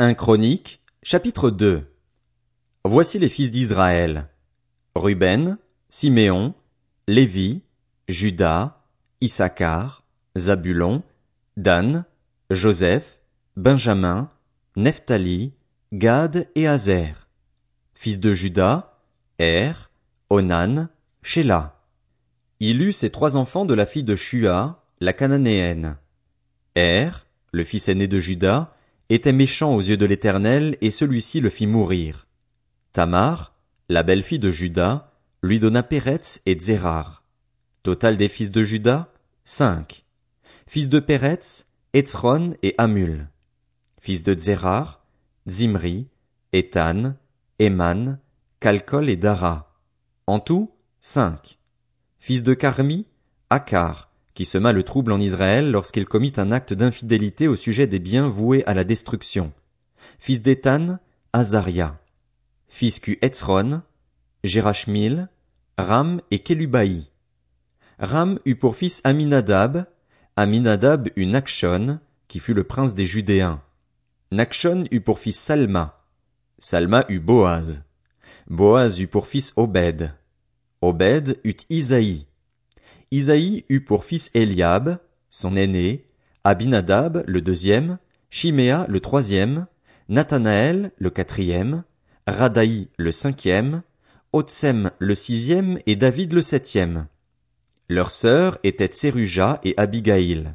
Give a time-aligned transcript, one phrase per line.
[0.00, 1.92] 1 Chronique, chapitre 2
[2.84, 4.28] Voici les fils d'Israël.
[4.94, 5.58] Ruben,
[5.90, 6.54] Siméon,
[7.08, 7.62] Lévi,
[8.06, 8.80] Judas,
[9.20, 10.04] Issachar,
[10.36, 11.02] Zabulon,
[11.56, 12.04] Dan,
[12.48, 13.18] Joseph,
[13.56, 14.30] Benjamin,
[14.76, 15.52] Nephtali,
[15.92, 17.26] Gad et Azer.
[17.94, 19.00] Fils de Judas,
[19.40, 19.72] Er,
[20.30, 20.90] Onan,
[21.22, 21.82] Sheila.
[22.60, 25.96] Il eut ses trois enfants de la fille de Shua, la cananéenne.
[26.76, 27.10] Er,
[27.50, 28.72] le fils aîné de Judas,
[29.08, 32.26] était méchant aux yeux de l'Éternel, et celui-ci le fit mourir.
[32.92, 33.54] Tamar,
[33.88, 35.10] la belle-fille de Judas,
[35.42, 37.24] lui donna Péretz et Zérar.
[37.82, 39.08] Total des fils de Judas,
[39.44, 40.04] cinq.
[40.66, 43.28] Fils de Péretz, Etzron et Amul.
[44.00, 45.06] Fils de Zérar,
[45.48, 46.08] Zimri,
[46.52, 47.14] Ethan,
[47.58, 48.18] Eman,
[48.60, 49.74] Kalkol et Dara.
[50.26, 50.70] En tout,
[51.00, 51.58] cinq.
[52.18, 53.06] Fils de Carmi,
[53.48, 54.07] Akar,
[54.38, 58.28] qui sema le trouble en Israël lorsqu'il commit un acte d'infidélité au sujet des biens
[58.28, 59.52] voués à la destruction.
[60.20, 61.00] Fils d'Ethan,
[61.32, 61.98] Azaria.
[62.68, 63.82] Fils qu'eut Etzron,
[64.44, 65.28] Gérachmil,
[65.76, 67.10] Ram et Kelubaï.
[67.98, 69.86] Ram eut pour fils Aminadab,
[70.36, 73.60] Aminadab eut Nakshon, qui fut le prince des Judéens.
[74.30, 76.04] Nakshon eut pour fils Salma.
[76.60, 77.82] Salma eut Boaz.
[78.46, 80.14] Boaz eut pour fils Obed.
[80.80, 82.27] Obed eut Isaïe.
[83.10, 84.98] Isaïe eut pour fils Eliab,
[85.30, 86.06] son aîné,
[86.44, 87.98] Abinadab le deuxième,
[88.30, 89.66] Chiméa le troisième,
[90.08, 91.84] Nathanaël le quatrième,
[92.26, 93.82] Radaï le cinquième,
[94.32, 97.06] Otsem le sixième et David le septième.
[97.88, 100.54] Leurs sœurs étaient Tseruja et Abigail.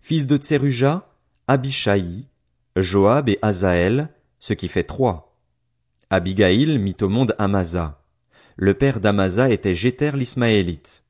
[0.00, 1.08] Fils de Tseruja,
[1.46, 2.26] Abishai,
[2.74, 4.08] Joab et Azaël,
[4.40, 5.38] ce qui fait trois.
[6.10, 8.02] Abigail mit au monde Amasa.
[8.56, 11.03] Le père d'Amasa était Jéter l'Ismaélite.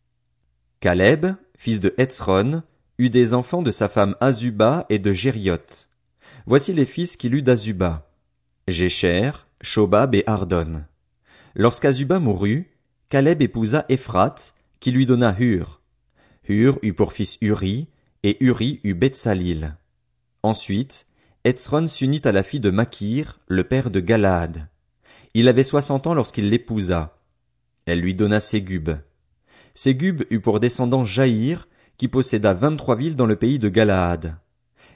[0.84, 2.62] Caleb, fils de Hetzron,
[2.98, 5.88] eut des enfants de sa femme Azuba et de Jérioth.
[6.44, 8.10] Voici les fils qu'il eut d'Azuba.
[8.68, 9.30] Jécher,
[9.62, 10.84] Shobab et Ardon.
[11.54, 12.70] Lorsqu'Azuba mourut,
[13.08, 14.34] Caleb épousa Ephrat,
[14.78, 15.81] qui lui donna Hur.
[16.50, 17.88] Hur eut pour fils Uri,
[18.22, 19.78] et Uri eut Bethsalil.
[20.42, 21.06] Ensuite,
[21.44, 24.69] Hetzron s'unit à la fille de Makir, le père de Galaad.
[25.32, 27.16] Il avait soixante ans lorsqu'il l'épousa.
[27.86, 28.91] Elle lui donna Ségub.
[29.74, 31.68] Ségub eut pour descendant Jaïr,
[31.98, 34.36] qui posséda vingt-trois villes dans le pays de Galaad.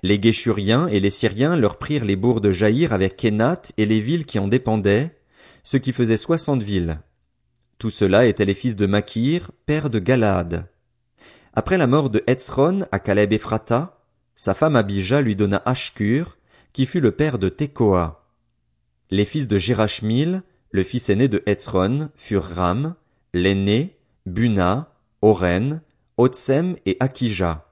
[0.04, 4.00] Les Guéchuriens et les Syriens leur prirent les bourgs de Jaïr avec Kénat et les
[4.00, 5.18] villes qui en dépendaient,
[5.64, 7.00] ce qui faisait soixante villes.
[7.78, 10.68] Tout cela étaient les fils de Makir, père de Galaad.
[11.54, 14.00] Après la mort de Hetzron à Caleb Ephrata,
[14.36, 16.38] sa femme Abijah lui donna Ashkur,
[16.72, 18.24] qui fut le père de Tekoa.
[19.10, 22.94] Les fils de Gérachmil, le fils aîné de Hetzron, furent Ram,
[23.34, 23.97] l'aîné,
[24.28, 25.80] Buna, Oren,
[26.16, 27.66] Otsem et Akija.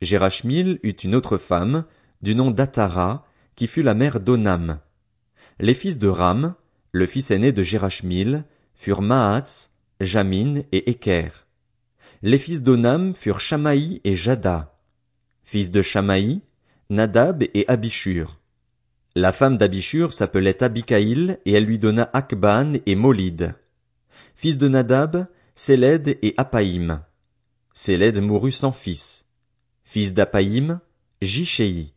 [0.00, 1.84] Gérachmil eut une autre femme,
[2.22, 3.26] du nom d'Atara,
[3.56, 4.78] qui fut la mère d'Onam.
[5.58, 6.54] Les fils de Ram,
[6.92, 8.44] le fils aîné de Gérachmil,
[8.74, 11.46] furent Mahatz, Jamin et Eker.
[12.22, 14.76] Les fils d'Onam furent Shamaï et Jada.
[15.44, 16.42] Fils de Shamaï,
[16.90, 18.38] Nadab et Abishur.
[19.16, 23.54] La femme d'Abishur s'appelait Abikaïl et elle lui donna Akban et Molid.
[24.36, 25.26] Fils de Nadab,
[25.60, 27.02] Séled et Apaïm.
[27.74, 29.24] Séled mourut sans fils.
[29.82, 30.78] Fils d'Apaïm,
[31.20, 31.94] Jichéi.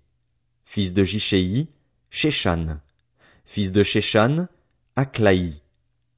[0.66, 1.70] Fils de Jichéi,
[2.10, 2.80] Shéshan.
[3.46, 4.48] Fils de Shéshan,
[4.96, 5.62] Aklaï.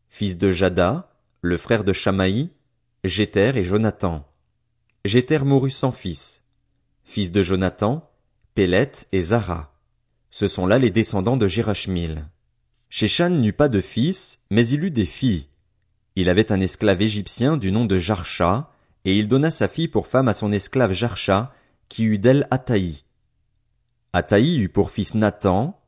[0.07, 1.11] Fils de Jada,
[1.41, 2.49] le frère de Shamaï,
[3.03, 4.25] Jéter et Jonathan.
[5.03, 6.43] Jéter mourut sans fils.
[7.03, 8.09] Fils de Jonathan,
[8.55, 9.77] Pélet et Zara.
[10.29, 12.25] Ce sont là les descendants de Gérachmil.
[12.89, 15.49] Shéshan n'eut pas de fils, mais il eut des filles.
[16.15, 18.71] Il avait un esclave égyptien du nom de Jarcha,
[19.05, 21.53] et il donna sa fille pour femme à son esclave Jarcha,
[21.89, 23.03] qui eut d'elle Ataï.
[24.13, 25.79] Ataï eut pour fils Nathan,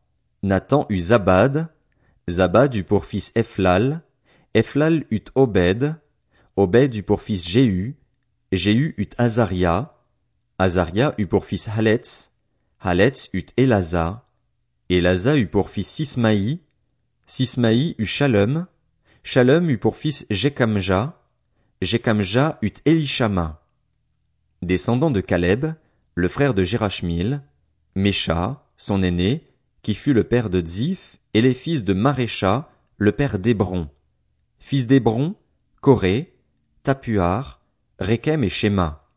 [0.42, 1.70] Nathan eut Zabad,
[2.28, 4.02] Zabad eut pour fils Ephlal,
[4.56, 5.96] Ephlal eut Obed,
[6.56, 7.98] Obed eut pour fils Jéhu,
[8.52, 9.96] Jéhu eut Azaria,
[10.58, 12.32] Azaria eut pour fils Haletz,
[12.80, 14.28] Haletz eut Elaza,
[14.90, 16.62] Elaza eut pour fils Sismaï,
[17.28, 18.66] Sismaï eut Shalom,
[19.28, 21.20] Shalom eut pour fils Jekamja,
[21.82, 23.66] Jekamja eut Elishama.
[24.62, 25.66] Descendant de Caleb,
[26.14, 27.42] le frère de Gérachmil,
[27.96, 29.48] Mesha, son aîné,
[29.82, 33.90] qui fut le père de Ziph, et les fils de Marécha, le père d'Hébron.
[34.60, 35.34] Fils d'Hébron,
[35.82, 36.36] Coré,
[36.84, 37.62] Tapuar,
[38.00, 39.10] Rekem et Shema.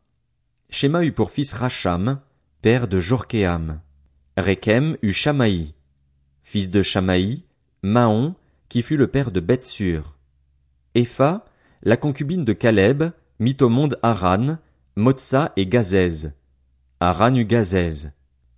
[0.71, 2.19] Shema eut pour fils Racham,
[2.63, 3.79] père de Jorkeam.
[4.37, 5.75] Rekem eut Shamaï.
[6.41, 7.43] Fils de Shamaï,
[7.83, 8.33] Mahon,
[8.69, 10.15] qui fut le père de Bethsur.
[10.95, 11.45] Epha,
[11.81, 13.03] la concubine de Caleb,
[13.39, 14.57] mit au monde Haran,
[14.95, 16.29] Motsa et Gazez.
[16.99, 18.09] Haran eut Gazez.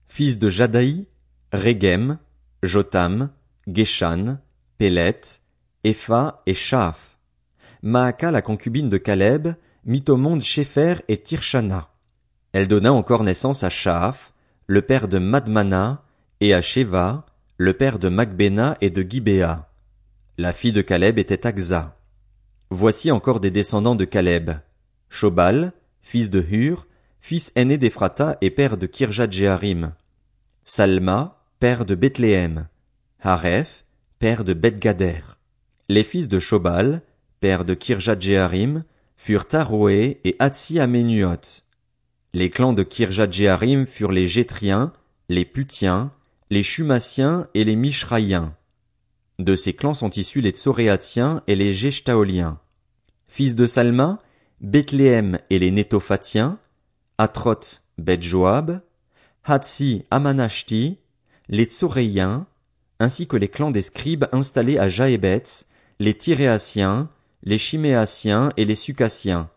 [0.07, 1.07] Fils de Jadaï,
[1.53, 2.17] Regem,
[2.63, 3.31] Jotam,
[3.67, 4.39] Geshan,
[4.77, 5.21] Pélet,
[5.83, 7.17] Epha et Shaf.
[7.81, 9.49] Maaka, la concubine de Caleb,
[9.85, 11.89] mit au monde Shépher et Tirshana.
[12.53, 14.33] Elle donna encore naissance à Shaf,
[14.67, 16.03] le père de Madmana,
[16.39, 17.25] et à Sheva,
[17.57, 19.03] le père de Macbena et de.
[20.41, 21.99] La fille de Caleb était Aksa.
[22.71, 24.49] Voici encore des descendants de Caleb.
[25.07, 25.71] Shobal,
[26.01, 26.88] fils de Hur,
[27.19, 29.93] fils aîné d'Ephrata et père de Kirjat Jeharim.
[30.63, 32.67] Salma, père de Bethléem.
[33.21, 33.85] Haref,
[34.17, 35.38] père de Bethgader.
[35.89, 37.03] Les fils de Shobal,
[37.39, 38.83] père de Kirjat Jeharim,
[39.17, 41.61] furent Taroé et Hatsi Amenuot.
[42.33, 44.91] Les clans de Kirjat Jeharim furent les Jétriens,
[45.29, 46.11] les Putiens,
[46.49, 48.55] les Shumassiens et les Mishraïens.
[49.41, 52.59] De ces clans sont issus les Tsoréatiens et les Geshtaoliens.
[53.27, 54.19] Fils de Salma,
[54.59, 56.59] Bethléem et les Nétophatiens,
[57.17, 58.81] Atroth, Beth-Joab,
[59.43, 60.99] Hatsi Amanashti,
[61.49, 62.45] les Tsoréiens,
[62.99, 65.65] ainsi que les clans des scribes installés à Jaébetz,
[65.99, 67.09] les Tyréaciens,
[67.41, 69.49] les Chiméaciens et les Sucassiens.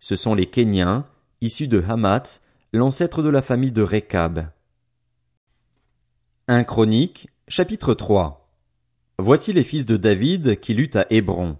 [0.00, 1.06] Ce sont les Kéniens,
[1.40, 2.40] issus de Hamath,
[2.72, 4.48] l'ancêtre de la famille de Rekab.
[6.48, 8.37] 1 Chronique, chapitre 3
[9.20, 11.56] Voici les fils de David qui luttent à Hébron.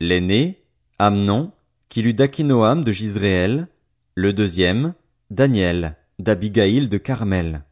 [0.00, 0.62] L'aîné,
[0.98, 1.52] Amnon,
[1.90, 3.68] qui lut d'Akinoam de Gisréel.
[4.14, 4.94] Le deuxième,
[5.28, 7.64] Daniel, d'Abigaïl de Carmel.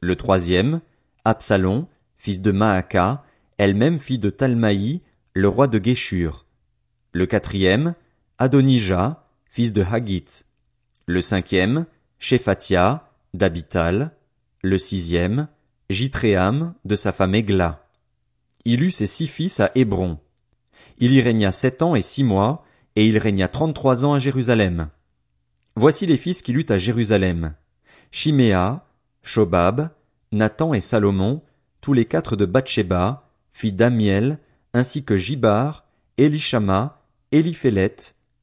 [0.00, 0.80] Le troisième,
[1.24, 1.86] Absalom,
[2.18, 3.22] fils de Maaka,
[3.58, 5.02] elle-même fille de Talmaï,
[5.34, 6.44] le roi de Guéshur.
[7.12, 7.94] Le quatrième,
[8.38, 10.42] Adonijah, fils de Hagit.
[11.06, 11.86] Le cinquième,
[12.18, 14.10] Shephatia, d'Abital.
[14.62, 15.46] Le sixième,
[15.90, 17.83] Jitréam, de sa femme Egla.
[18.64, 20.18] Il eut ses six fils à Hébron.
[20.98, 22.64] Il y régna sept ans et six mois,
[22.96, 24.88] et il régna trente-trois ans à Jérusalem.
[25.76, 27.54] Voici les fils qui luttent à Jérusalem.
[28.10, 28.86] Chiméa,
[29.22, 29.90] Shobab,
[30.32, 31.42] Nathan et Salomon,
[31.80, 34.38] tous les quatre de Bathsheba, fille d'Amiel,
[34.72, 35.84] ainsi que Jibar,
[36.16, 37.02] Elishama,
[37.32, 37.96] Eliphélet,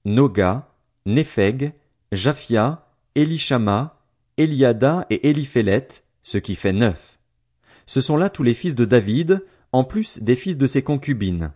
[0.05, 0.67] Noga,
[1.05, 1.73] Népheg,
[2.11, 2.85] Japhia,
[3.15, 3.97] Elishama,
[4.37, 5.87] Eliada et Eliphélet,
[6.23, 7.17] ce qui fait neuf.
[7.85, 11.51] Ce sont là tous les fils de David, en plus des fils de ses concubines.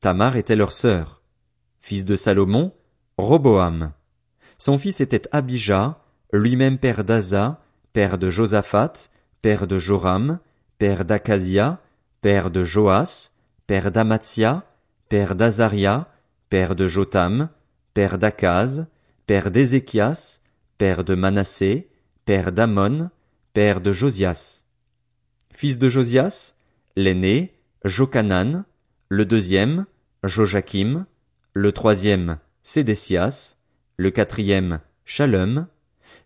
[0.00, 1.22] Tamar était leur sœur.
[1.80, 2.72] Fils de Salomon,
[3.18, 3.92] Roboam.
[4.58, 5.98] Son fils était Abijah,
[6.32, 7.60] lui-même père d'Aza,
[7.92, 8.92] père de Josaphat,
[9.42, 10.38] père de Joram,
[10.78, 11.80] père d'Akazia,
[12.20, 13.30] père de Joas,
[13.66, 14.64] père d'Amatia,
[15.08, 16.08] père d'Azaria,
[16.48, 17.48] père de Jotam,
[17.92, 18.86] père d'Akaz,
[19.26, 20.40] père d'Ézéchias,
[20.78, 21.88] père de Manassé,
[22.24, 23.10] père d'Amon,
[23.52, 24.64] père de Josias.
[25.52, 26.54] Fils de Josias,
[26.96, 27.54] l'aîné,
[27.84, 28.64] Jokanan,
[29.08, 29.86] le deuxième,
[30.22, 31.06] Joachim,
[31.52, 33.56] le troisième, Sédécias,
[33.96, 35.66] le quatrième, Shalom,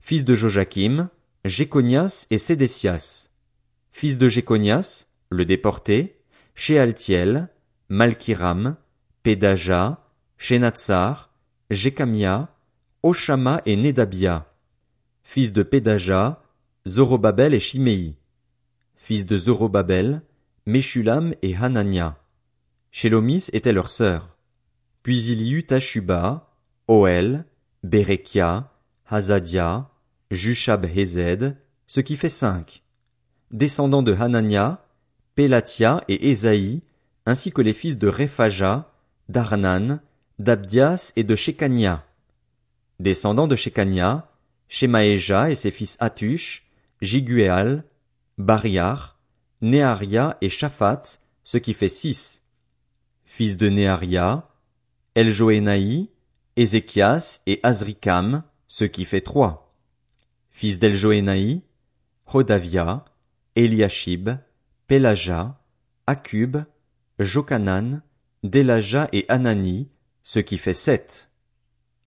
[0.00, 1.08] fils de Joachim,
[1.44, 3.30] Jéconias et Sédécias.
[3.90, 6.20] Fils de Jéconias, le déporté,
[6.54, 7.48] Shealtiel,
[7.88, 8.76] Malkiram,
[9.22, 10.04] Pédaja,
[10.36, 11.32] Shenatsar,
[11.70, 12.54] Jécamia,
[13.02, 14.52] Oshama et Nedabia.
[15.22, 16.42] Fils de Pédaja,
[16.86, 18.18] Zorobabel et Shimei
[18.98, 20.20] fils de Zorobabel,
[20.68, 22.18] Meshulam et Hanania.
[22.90, 24.36] Shelomis était leur sœur.
[25.02, 26.50] Puis il y eut Tashuba,
[26.88, 27.46] Oel,
[27.84, 28.70] Berekia,
[29.06, 29.88] Hazadia,
[30.30, 31.56] Jushab Hezed,
[31.86, 32.82] ce qui fait cinq.
[33.50, 34.84] Descendants de Hanania,
[35.36, 36.82] Pelatia et Esaï,
[37.24, 38.92] ainsi que les fils de Rephaja,
[39.30, 40.00] d'Arnan,
[40.38, 42.04] d'Abdias et de Shekania.
[43.00, 44.30] Descendants de Shekania,
[44.68, 46.68] Shemaéja et ses fils Atush,
[47.00, 47.84] Jiguéal,
[48.36, 49.17] Bariar,
[49.60, 51.02] Neharia et Shaphat,
[51.44, 52.42] ce qui fait six.
[53.24, 54.48] Fils de Neharia,
[55.14, 56.08] Eljoénaï,
[56.56, 59.74] Ézéchias et Azrikam, ce qui fait trois.
[60.50, 61.62] Fils d'Eljoénaï,
[62.26, 63.04] Hodavia,
[63.56, 64.30] Eliashib,
[64.86, 65.60] Pelaja,
[66.06, 66.58] Akub,
[67.18, 68.02] Jokanan,
[68.42, 69.88] Delaja et Anani,
[70.22, 71.30] ce qui fait sept.